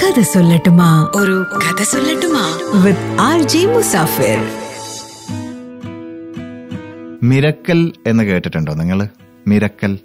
കഥ 0.00 0.20
സൊല്ലട്ടുമാ. 0.20 1.10
ഒരു 1.16 1.46
കഥ 1.56 1.82
സൊല്ലട്ടുമാ. 1.82 2.60
With 2.84 3.16
R 3.20 3.42
G 3.42 3.66
Musafir. 3.66 4.48
Miracle 7.22 7.92
എന്ന് 8.06 8.24
കേട്ടിട്ടുണ്ടോ 8.24 8.74
നിങ്ങൾ 8.74 9.08
മിരക്കൽ. 9.48 9.98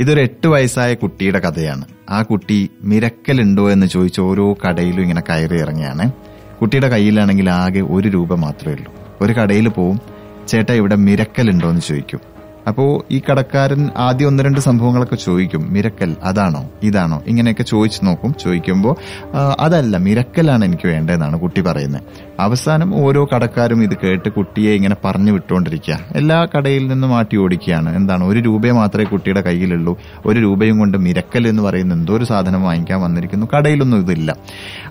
ഇതൊരു 0.00 0.20
എട്ട് 0.20 0.46
വയസ്സായ 0.46 0.94
കുട്ടിയുടെ 0.94 1.38
കഥയാണ്. 1.38 1.84
ആ 2.10 2.22
കുട്ടി 2.22 2.70
മിരക്കൽ 2.82 3.40
ഉണ്ടോ 3.40 3.70
എന്ന് 3.70 3.86
ചോദിച്ച് 3.86 4.20
ഓരോ 4.20 4.56
കടയിലും 4.66 5.02
ഇങ്ങനെ 5.02 5.20
കയറി 5.20 5.58
ഇറങ്ങിയാണ് 5.58 6.12
കുട്ടിയുടെ 6.60 6.88
കയ്യിലാണെങ്കിൽ 6.88 7.50
ആകെ 7.50 7.80
ഒരു 7.80 8.08
രൂപ 8.08 8.34
മാത്രമേ 8.34 8.74
ഉള്ളൂ. 8.74 8.94
ഒരു 9.20 9.32
കടയിൽ 9.32 9.68
പോവും. 9.68 10.00
ചേട്ടാ 10.48 10.74
ഇവിടെ 10.74 10.96
മിരക്കൽ 10.96 11.50
ഉണ്ടോ 11.50 11.68
എന്ന് 11.68 11.80
ചോദിക്കും. 11.80 12.31
അപ്പോ 12.68 13.04
ഈ 13.10 13.22
കടക്കാരൻ 13.30 13.90
ആദ്യം 13.96 14.26
ഒന്ന് 14.26 14.42
രണ്ട് 14.42 14.60
സംഭവങ്ങളൊക്കെ 14.60 15.16
ചോദിക്കും. 15.16 15.72
മിരക്കൽ 15.72 16.16
അതാണോ? 16.22 16.70
ഇതാണോ? 16.82 17.22
ഇങ്ങനെയൊക്കെ 17.26 17.62
ചോദിച്ചു 17.62 18.04
നോക്കും. 18.04 18.34
ചോദിക്കുമ്പോൾ 18.44 18.96
അതല്ല 19.60 19.96
മിരക്കലാണ് 19.96 20.64
എനിക്ക് 20.64 20.88
വേണ്ടതെന്നാണ് 20.88 21.40
കുട്ടി 21.40 21.60
പറയുന്നത്. 21.60 22.02
അവസാനം 22.40 23.04
ഓരോ 23.04 23.28
കടക്കാരും 23.34 23.82
ഇത് 23.82 23.96
കേട്ട് 24.04 24.28
കുട്ടിയെ 24.28 24.72
ഇങ്ങനെ 24.72 24.96
പറഞ്ഞു 25.04 25.32
വിട്ടുകൊണ്ടിരിക്കുക 25.32 25.98
എല്ലാ 26.16 26.46
കടയിൽ 26.56 26.88
നിന്നും 26.88 27.10
മാറ്റി 27.10 27.36
ഓടിക്കുകയാണ്. 27.36 27.96
എന്താണ്? 27.96 28.24
ഒരു 28.24 28.40
രൂപയെ 28.40 28.70
മാത്രമേ 28.70 29.04
കുട്ടിയുടെ 29.04 29.40
കയ്യിലുള്ളൂ. 29.40 29.98
ഒരു 30.26 30.40
രൂപയും 30.40 30.78
കൊണ്ട് 30.78 30.98
മിരക്കൽ 30.98 31.48
എന്ന് 31.48 31.62
പറയുന്ന 31.62 31.94
എന്തോ 31.94 32.16
ഒരു 32.16 32.24
സാധനം 32.24 32.62
വാങ്ങിക്കാൻ 32.62 33.00
വന്നിരിക്കുന്നു. 33.00 33.46
കടയിലൊന്നും 33.56 33.98
ഇതില്ല. 33.98 34.36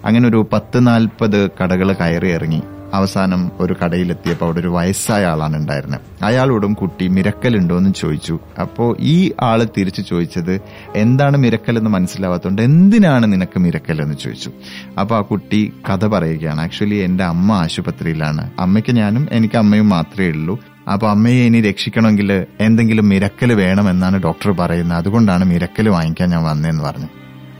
അങ്ങനെ 0.06 0.30
ഒരു 0.30 0.48
പത്ത് 0.54 0.88
നാൽപ്പത് 0.88 1.50
കടകൾ 1.50 1.94
കയറി 1.94 2.32
ഇറങ്ങി. 2.32 2.62
അവസാനം 2.94 3.52
ഒരു 3.60 3.76
കടയിലെത്തിയപ്പോൾ 3.86 4.46
അവിടെ 4.46 4.60
ഒരു 4.60 4.68
വയസ്സായ 4.68 5.26
ആളാണ് 5.26 5.58
ഉണ്ടായിരുന്നത്. 5.58 6.24
അയാളോടും 6.24 6.74
കുട്ടി 6.74 7.08
മിരക്കൽ 7.08 7.58
ഉണ്ടോ 7.62 7.78
എന്ന് 7.78 7.94
ചോദിച്ചു. 7.98 8.40
അപ്പോൾ 8.62 8.98
ഈ 9.00 9.32
ആൾ 9.42 9.64
തിരിച്ചു 9.78 10.02
ചോദിച്ചത് 10.02 10.62
എന്താണ് 10.96 11.38
മിരക്കൽ 11.38 11.78
എന്ന് 11.78 11.90
മനസ്സിലാവാത്തതുകൊണ്ട് 11.90 12.62
എന്തിനാണ് 12.62 13.34
നിനക്ക് 13.34 13.60
മിരക്കൽ 13.60 14.02
എന്ന് 14.02 14.18
ചോദിച്ചു. 14.18 14.52
അപ്പൊ 15.00 15.16
ആ 15.16 15.22
കുട്ടി 15.22 15.74
കഥ 15.90 16.06
പറയുകയാണ്. 16.08 16.62
ആക്ച്വലി 16.62 16.96
എന്റെ 16.96 17.24
അമ്മ 17.24 17.52
ആശുപത്രിയിലാണ്. 17.54 18.52
അമ്മയ്ക്ക് 18.60 18.96
ഞാനും 18.96 19.28
എനിക്ക് 19.32 19.58
അമ്മയും 19.58 19.90
മാത്രമേ 19.90 20.28
ഉള്ളൂ. 20.28 20.60
അപ്പൊ 20.94 21.08
അമ്മയെ 21.08 21.46
ഇനി 21.46 21.62
രക്ഷിക്കണമെങ്കിൽ 21.62 22.46
എന്തെങ്കിലും 22.60 23.10
മിരക്കൽ 23.10 23.54
വേണമെന്നാണ് 23.54 24.24
ഡോക്ടർ 24.24 24.52
പറയുന്നത്. 24.52 24.98
അതുകൊണ്ടാണ് 24.98 25.46
മിരക്കൽ 25.46 25.90
വാങ്ങിക്കാൻ 25.90 26.30
ഞാൻ 26.30 26.44
വന്നതെന്ന് 26.44 26.84
പറഞ്ഞു 26.84 27.10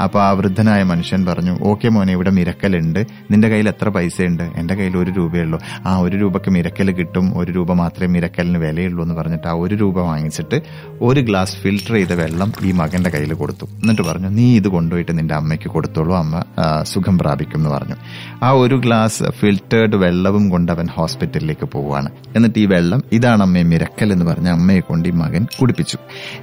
അപ്പൊ 0.04 0.20
ആ 0.22 0.30
വൃദ്ധനായ 0.32 0.84
മനുഷ്യൻ 0.84 1.26
പറഞ്ഞു 1.26 1.54
ഓക്കെ 1.62 1.90
മോനെ 1.90 2.14
ഇവിടെ 2.14 2.30
മിരക്കലുണ്ട്. 2.30 3.00
നിന്റെ 3.32 3.48
കയ്യിൽ 3.48 3.68
എത്ര 3.68 3.90
പൈസയുണ്ട്? 3.90 4.44
എന്റെ 4.44 4.76
കയ്യിൽ 4.76 4.98
ഒരു 4.98 5.12
രൂപയുള്ളൂ 5.12 5.60
ആ 5.86 5.98
ഒരു 5.98 6.16
രൂപക്ക് 6.18 6.52
മിരക്കൽ 6.52 6.92
കിട്ടും. 6.92 7.38
ഒരു 7.40 7.52
രൂപ 7.52 7.74
മാത്രമേ 7.74 8.08
മിരക്കലിന് 8.14 8.58
വിലയുള്ളൂ 8.58 9.04
എന്ന് 9.04 9.16
പറഞ്ഞിട്ട് 9.16 9.48
ആ 9.48 9.52
ഒരു 9.52 9.76
രൂപ 9.76 10.00
വാങ്ങിച്ചിട്ട് 10.00 10.62
ഒരു 11.02 11.22
ഗ്ലാസ് 11.22 11.56
ഫിൽട്ടർ 11.58 11.94
ചെയ്ത 11.94 12.14
വെള്ളം 12.14 12.52
ഈ 12.64 12.72
മകന്റെ 12.72 13.10
കയ്യിൽ 13.10 13.34
കൊടുത്തു. 13.34 13.66
എന്നിട്ട് 13.66 14.02
പറഞ്ഞു 14.02 14.30
നീ 14.30 14.56
ഇത് 14.56 14.68
കൊണ്ടുപോയിട്ട് 14.68 15.18
നിന്റെ 15.18 15.36
അമ്മയ്ക്ക് 15.36 15.70
കൊടുത്തോളൂ. 15.70 16.16
അമ്മ 16.16 16.44
സുഖം 16.84 17.18
പ്രാപിക്കും 17.18 17.58
എന്ന് 17.58 17.70
പറഞ്ഞു. 17.70 17.96
ആ 18.44 18.52
ഒരു 18.52 18.76
ഗ്ലാസ് 18.76 19.24
ഫിൽറ്റേർഡ് 19.40 19.96
വെള്ളവും 19.96 20.50
കൊണ്ട് 20.50 20.72
അവൻ 20.72 20.88
ഹോസ്പിറ്റലിലേക്ക് 20.88 21.66
പോവുകയാണ്. 21.66 22.10
എന്നിട്ട് 22.36 22.60
ഈ 22.60 22.66
വെള്ളം 22.66 23.02
ഇതാണ് 23.12 23.44
അമ്മയെ 23.44 23.64
മിരക്കൽ 23.64 24.14
എന്ന് 24.14 24.26
പറഞ്ഞ 24.26 24.50
അമ്മയെ 24.50 24.80
കൊണ്ട് 24.80 25.10
ഈ 25.10 25.12
മകൻ 25.12 25.48
കുടിപ്പിച്ചു. 25.60 25.98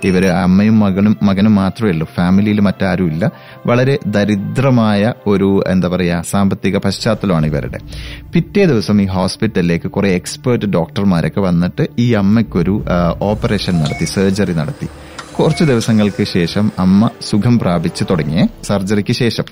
ഇവർ 0.05 0.27
അമ്മയും 0.27 0.79
മകനും 0.81 1.17
മകനും 1.23 1.55
മാത്രമേ 1.55 1.91
ഉള്ളൂ. 1.91 2.07
ഫാമിലിയിൽ 2.17 2.61
മറ്റാരും 2.61 3.07
ഇല്ല 3.07 3.25
വളരെ 3.67 3.99
ദരിദ്രമായ 4.07 5.13
ഒരു 5.27 5.65
എന്താ 5.67 5.89
പറയുക 5.89 6.25
സാമ്പത്തിക 6.31 6.77
പശ്ചാത്തലമാണ് 6.77 7.47
ഇവരുടെ. 7.47 7.79
പിറ്റേ 8.33 8.65
ദിവസം 8.65 9.03
ഈ 9.03 9.07
ഹോസ്പിറ്റലിലേക്ക് 9.07 9.91
കുറെ 9.91 10.09
എക്സ്പേർട്ട് 10.09 10.67
ഡോക്ടർമാരൊക്കെ 10.67 11.41
വന്നിട്ട് 11.41 11.87
ഈ 11.99 12.13
അമ്മയ്ക്കൊരു 12.13 12.85
ഓപ്പറേഷൻ 13.23 13.79
നടത്തി 13.81 14.05
സർജറി 14.05 14.53
നടത്തി. 14.53 14.89
കുറച്ച് 15.39 15.65
ദിവസങ്ങൾക്ക് 15.65 16.25
ശേഷം 16.25 16.73
അമ്മ 16.79 17.11
സുഖം 17.23 17.59
പ്രാപിച്ചു 17.59 18.05
തുടങ്ങിയ 18.11 18.49
സർജറിക്ക് 18.65 19.13
ശേഷം. 19.13 19.45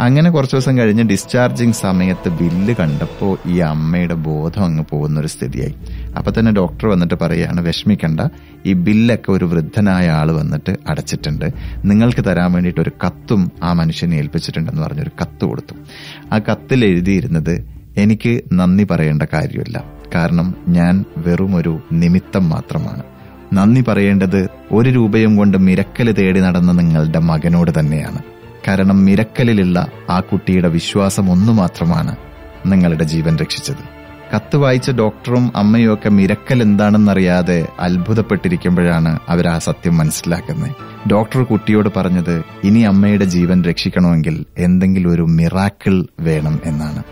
അങ്ങനെ 0.00 0.30
കുറച്ച് 0.30 0.56
ദിവസം 0.56 0.78
കഴിഞ്ഞ് 0.78 1.02
ഡിസ്ചാർജിങ് 1.02 1.72
സമയത്ത് 1.72 2.28
ബില്ല് 2.28 2.74
കണ്ടപ്പോൾ 2.74 3.38
ഈ 3.48 3.58
അമ്മയുടെ 3.58 4.14
ബോധം 4.14 4.64
അങ്ങ് 4.64 4.84
പോകുന്ന 4.90 5.20
ഒരു 5.20 5.26
സ്ഥിതിയായി. 5.26 5.74
അപ്പൊ 6.18 6.32
തന്നെ 6.38 6.52
ഡോക്ടർ 6.52 6.86
വന്നിട്ട് 6.86 7.14
പറയുകയാണ് 7.14 7.60
വിഷമിക്കണ്ട. 7.60 8.20
ഈ 8.66 8.72
ബില്ലൊക്കെ 8.72 9.32
ഒരു 9.32 9.44
വൃദ്ധനായ 9.44 10.08
ആൾ 10.10 10.32
വന്നിട്ട് 10.32 10.76
അടച്ചിട്ടുണ്ട്. 10.88 11.44
നിങ്ങൾക്ക് 11.84 12.24
തരാൻ 12.24 12.52
വേണ്ടിയിട്ട് 12.52 12.80
ഒരു 12.80 12.92
കത്തും 13.06 13.52
ആ 13.62 13.72
മനുഷ്യനെ 13.72 14.16
ഏൽപ്പിച്ചിട്ടുണ്ടെന്ന് 14.16 14.82
പറഞ്ഞൊരു 14.82 15.10
കത്ത് 15.22 15.44
കൊടുത്തു. 15.44 15.74
ആ 16.32 16.38
കത്തിൽ 16.38 16.84
എഴുതിയിരുന്നത് 16.84 17.78
എനിക്ക് 17.96 18.42
നന്ദി 18.52 18.86
പറയേണ്ട 18.90 19.22
കാര്യമില്ല. 19.32 19.84
കാരണം 20.14 20.54
ഞാൻ 20.68 21.04
വെറും 21.16 21.56
ഒരു 21.56 21.80
നിമിത്തം 21.92 22.48
മാത്രമാണ്. 22.48 23.02
നന്ദി 23.52 23.84
പറയേണ്ടത് 23.88 24.48
ഒരു 24.72 24.90
രൂപയും 24.90 25.36
കൊണ്ട് 25.36 25.58
മിരക്കൽ 25.58 26.12
തേടി 26.12 26.40
നടന്ന 26.40 26.72
നിങ്ങളുടെ 26.72 27.18
മകനോട് 27.18 27.70
തന്നെയാണ്. 27.78 28.18
കാരണം 28.68 29.04
മിരക്കലിലുള്ള 29.04 29.86
ആ 30.10 30.20
കുട്ടിയുടെ 30.20 30.68
വിശ്വാസം 30.68 31.30
ഒന്നു 31.30 31.52
മാത്രമാണ് 31.52 32.16
നിങ്ങളുടെ 32.66 33.04
ജീവൻ 33.04 33.36
രക്ഷിച്ചത്. 33.36 33.97
കത്ത് 34.34 34.56
വായിച്ച 34.56 34.90
ഡോക്ടറും 34.90 35.52
അമ്മയും 35.56 35.94
ഒക്കെ 35.94 36.08
മിരക്കൽ 36.08 36.62
എന്താണെന്നറിയാതെ 36.62 37.68
അത്ഭുതപ്പെട്ടിരിക്കുമ്പോഴാണ് 37.80 39.18
അവർ 39.28 39.48
ആ 39.48 39.58
സത്യം 39.58 39.96
മനസ്സിലാക്കുന്നത്. 39.96 40.74
ഡോക്ടർ 41.10 41.42
കുട്ടിയോട് 41.42 41.88
പറഞ്ഞത് 41.96 42.42
ഇനി 42.64 42.80
അമ്മയുടെ 42.80 43.24
ജീവൻ 43.24 43.64
രക്ഷിക്കണമെങ്കിൽ 43.64 44.46
എന്തെങ്കിലും 44.58 45.10
ഒരു 45.10 45.22
മിറാക്കിൾ 45.22 46.06
വേണം 46.20 46.60
എന്നാണ്. 46.64 47.02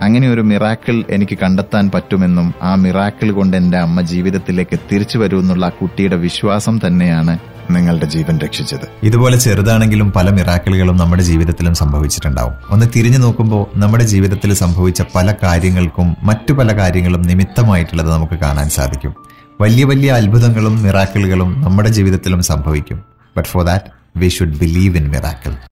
അങ്ങനെ 0.00 0.30
ഒരു 0.30 0.40
മിറാക്കിൾ 0.40 1.04
എനിക്ക് 1.10 1.38
കണ്ടെത്താൻ 1.38 1.90
പറ്റുമെന്നും 1.94 2.52
ആ 2.62 2.74
മിറാക്കിൾ 2.74 3.30
കൊണ്ട് 3.30 3.56
എന്റെ 3.56 3.78
അമ്മ 3.78 4.00
ജീവിതത്തിലേക്ക് 4.00 4.78
തിരിച്ചു 4.92 5.18
വരുമെന്നുള്ള 5.18 5.66
ആ 5.66 5.68
കുട്ടിയുടെ 5.68 6.16
വിശ്വാസം 6.16 6.80
തന്നെയാണ് 6.86 7.38
നിങ്ങളുടെ 7.72 8.06
ജീവൻ 8.06 8.38
രക്ഷിച്ചത്. 8.38 8.86
ഇതുപോലെ 9.02 9.38
ചെറുതാണെങ്കിലും 9.38 10.12
പല 10.12 10.30
മിറാക്കിളുകളും 10.30 10.96
നമ്മുടെ 10.96 11.22
ജീവിതത്തിലും 11.22 11.74
സംഭവിച്ചിട്ടുണ്ടാവും. 11.74 12.52
ഒന്ന് 12.70 12.86
തിരിഞ്ഞു 12.96 13.18
നോക്കുമ്പോൾ 13.18 13.78
നമ്മുടെ 13.78 14.04
ജീവിതത്തിൽ 14.04 14.54
സംഭവിച്ച 14.54 15.02
പല 15.14 15.34
കാര്യങ്ങൾക്കും 15.42 16.16
മറ്റു 16.22 16.52
പല 16.52 16.76
കാര്യങ്ങളും 16.76 17.22
നിമിത്തമായിട്ടുള്ളത് 17.22 18.12
നമുക്ക് 18.12 18.38
കാണാൻ 18.38 18.70
സാധിക്കും. 18.70 19.14
വലിയ 19.60 19.84
വലിയ 19.84 20.12
അത്ഭുതങ്ങളും 20.12 20.82
മിറാക്കിളുകളും 20.82 21.60
നമ്മുടെ 21.60 21.88
ജീവിതത്തിലും 21.88 22.42
സംഭവിക്കും. 22.42 23.02
But 23.36 23.48
for 23.48 23.64
that 23.64 23.84
we 24.16 24.28
should 24.28 24.58
believe 24.58 24.96
in 24.96 25.08
miracle 25.08 25.52